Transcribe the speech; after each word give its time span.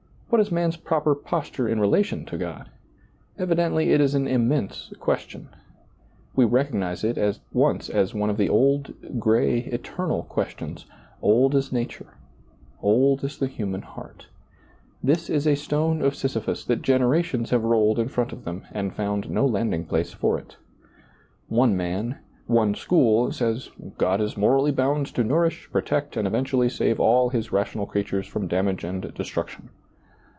what 0.33 0.39
is 0.39 0.49
man's 0.49 0.77
proper 0.77 1.13
posture 1.13 1.67
in 1.67 1.77
relation 1.77 2.23
to 2.25 2.37
God? 2.37 2.69
Evidently 3.37 3.91
it 3.91 3.99
is 3.99 4.15
an 4.15 4.29
immense 4.29 4.93
question. 4.97 5.49
We 6.37 6.45
recogjnize 6.45 7.03
it 7.03 7.17
at 7.17 7.39
once 7.51 7.89
as 7.89 8.13
one 8.13 8.29
of 8.29 8.37
the 8.37 8.47
old, 8.47 8.93
gray, 9.19 9.57
eternal 9.57 10.23
questions, 10.23 10.85
old 11.21 11.53
as 11.53 11.73
nature, 11.73 12.13
old 12.81 13.25
as 13.25 13.39
the 13.39 13.47
human 13.47 13.81
heart 13.81 14.27
This 15.03 15.29
is 15.29 15.45
a 15.45 15.55
stone 15.55 16.01
of 16.01 16.15
Sisyphus 16.15 16.63
that 16.63 16.81
generations 16.81 17.49
have 17.49 17.65
rolled 17.65 17.99
in 17.99 18.07
front 18.07 18.31
of 18.31 18.45
them 18.45 18.63
and 18.71 18.93
found 18.95 19.29
no 19.29 19.45
landing 19.45 19.83
place 19.83 20.13
for 20.13 20.39
it 20.39 20.55
One 21.49 21.75
man, 21.75 22.19
one 22.47 22.73
school 22.73 23.33
says," 23.33 23.69
God 23.97 24.21
is 24.21 24.37
morally 24.37 24.71
bound 24.71 25.07
to 25.07 25.25
nourish, 25.25 25.69
protect, 25.73 26.15
and 26.15 26.25
eventually 26.25 26.69
save 26.69 27.01
all 27.01 27.31
His 27.31 27.51
rational 27.51 27.85
creatures 27.85 28.27
from 28.27 28.47
dam^e 28.47 28.81
and 28.85 29.03
destruc 29.13 29.49
tion." 29.49 29.69